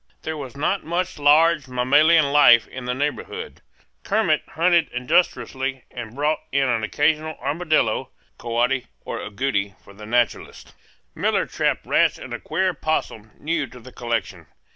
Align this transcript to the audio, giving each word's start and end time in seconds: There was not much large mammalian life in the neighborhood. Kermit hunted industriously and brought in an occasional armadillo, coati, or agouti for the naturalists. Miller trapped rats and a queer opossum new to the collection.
There 0.23 0.35
was 0.35 0.57
not 0.57 0.83
much 0.83 1.19
large 1.19 1.67
mammalian 1.67 2.31
life 2.31 2.67
in 2.67 2.85
the 2.85 2.95
neighborhood. 2.95 3.61
Kermit 4.01 4.41
hunted 4.55 4.89
industriously 4.91 5.83
and 5.91 6.15
brought 6.15 6.39
in 6.51 6.67
an 6.67 6.81
occasional 6.83 7.37
armadillo, 7.39 8.09
coati, 8.39 8.87
or 9.05 9.19
agouti 9.21 9.75
for 9.83 9.93
the 9.93 10.07
naturalists. 10.07 10.73
Miller 11.13 11.45
trapped 11.45 11.85
rats 11.85 12.17
and 12.17 12.33
a 12.33 12.39
queer 12.39 12.69
opossum 12.69 13.29
new 13.37 13.67
to 13.67 13.79
the 13.79 13.91
collection. 13.91 14.47